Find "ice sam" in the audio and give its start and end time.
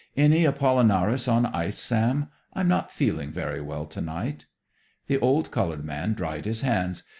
1.45-2.29